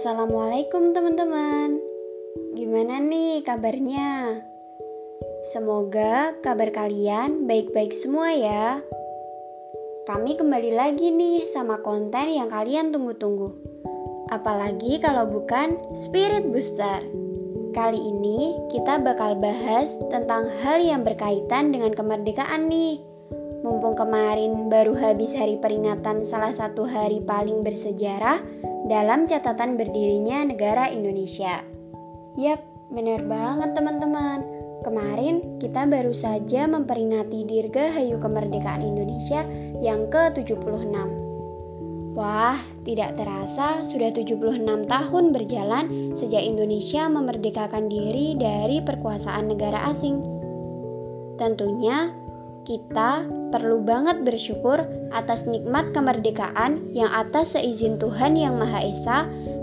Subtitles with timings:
[0.00, 1.76] Assalamualaikum teman-teman.
[2.56, 4.40] Gimana nih kabarnya?
[5.52, 8.80] Semoga kabar kalian baik-baik semua ya.
[10.08, 13.52] Kami kembali lagi nih sama konten yang kalian tunggu-tunggu.
[14.32, 17.04] Apalagi kalau bukan Spirit Booster.
[17.76, 23.04] Kali ini kita bakal bahas tentang hal yang berkaitan dengan kemerdekaan nih.
[23.60, 28.40] Mumpung kemarin baru habis hari peringatan salah satu hari paling bersejarah
[28.86, 31.60] dalam catatan berdirinya negara Indonesia.
[32.38, 34.60] Yap, benar banget teman-teman.
[34.80, 39.44] Kemarin kita baru saja memperingati Dirgahayu Kemerdekaan Indonesia
[39.76, 41.20] yang ke-76.
[42.16, 50.18] Wah, tidak terasa sudah 76 tahun berjalan sejak Indonesia memerdekakan diri dari perkuasaan negara asing.
[51.38, 52.12] Tentunya
[52.68, 59.18] kita perlu banget bersyukur atas nikmat kemerdekaan yang atas seizin Tuhan Yang Maha Esa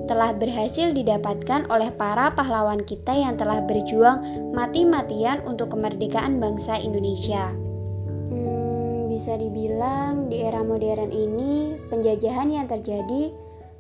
[0.10, 7.52] telah berhasil didapatkan oleh para pahlawan kita yang telah berjuang mati-matian untuk kemerdekaan bangsa Indonesia.
[8.32, 13.36] Hmm, bisa dibilang di era modern ini penjajahan yang terjadi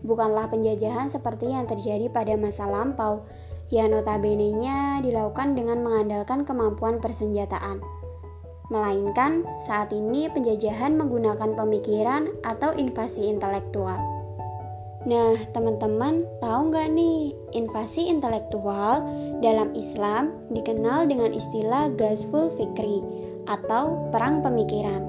[0.05, 3.25] bukanlah penjajahan seperti yang terjadi pada masa lampau,
[3.73, 8.06] yang notabene-nya dilakukan dengan mengandalkan kemampuan persenjataan
[8.67, 13.99] melainkan saat ini penjajahan menggunakan pemikiran atau invasi intelektual.
[15.07, 19.07] Nah, teman-teman tahu nggak nih, invasi intelektual
[19.39, 22.99] dalam Islam dikenal dengan istilah Ghazful Fikri
[23.47, 25.07] atau perang pemikiran.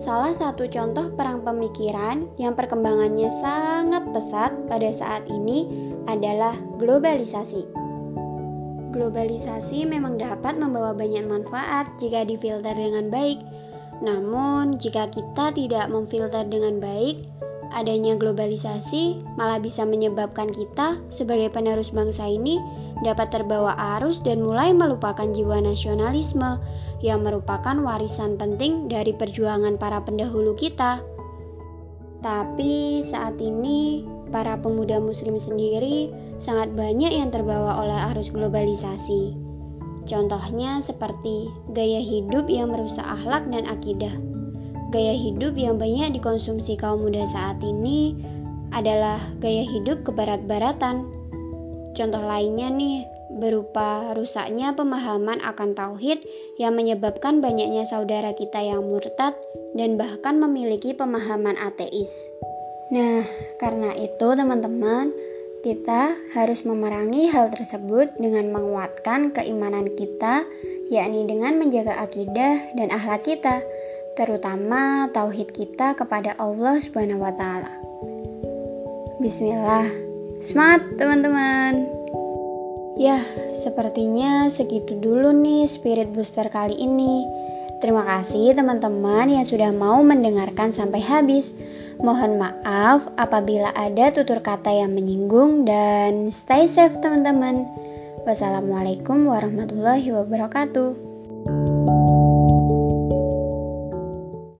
[0.00, 5.68] Salah satu contoh perang pemikiran yang perkembangannya sangat pesat pada saat ini
[6.08, 7.81] adalah globalisasi.
[8.92, 13.40] Globalisasi memang dapat membawa banyak manfaat jika difilter dengan baik.
[14.04, 17.24] Namun, jika kita tidak memfilter dengan baik,
[17.72, 22.60] adanya globalisasi malah bisa menyebabkan kita sebagai penerus bangsa ini
[23.00, 26.60] dapat terbawa arus dan mulai melupakan jiwa nasionalisme
[27.00, 31.00] yang merupakan warisan penting dari perjuangan para pendahulu kita.
[32.22, 39.38] Tapi saat ini, para pemuda Muslim sendiri sangat banyak yang terbawa oleh arus globalisasi.
[40.02, 44.10] Contohnya seperti gaya hidup yang merusak akhlak dan akidah.
[44.90, 48.18] Gaya hidup yang banyak dikonsumsi kaum muda saat ini
[48.74, 51.06] adalah gaya hidup kebarat-baratan.
[51.94, 56.20] Contoh lainnya nih, berupa rusaknya pemahaman akan tauhid
[56.60, 59.32] yang menyebabkan banyaknya saudara kita yang murtad
[59.72, 62.12] dan bahkan memiliki pemahaman ateis.
[62.92, 63.24] Nah,
[63.56, 65.12] karena itu teman-teman,
[65.62, 70.42] kita harus memerangi hal tersebut dengan menguatkan keimanan kita,
[70.90, 73.62] yakni dengan menjaga akidah dan akhlak kita,
[74.18, 77.70] terutama tauhid kita kepada Allah Subhanahu wa taala.
[79.22, 79.86] Bismillah.
[80.42, 81.86] Semangat teman-teman.
[82.98, 83.22] Ya,
[83.54, 87.22] sepertinya segitu dulu nih spirit booster kali ini.
[87.78, 91.54] Terima kasih teman-teman yang sudah mau mendengarkan sampai habis.
[92.02, 97.70] Mohon maaf apabila ada tutur kata yang menyinggung dan stay safe teman-teman.
[98.26, 101.11] Wassalamualaikum warahmatullahi wabarakatuh.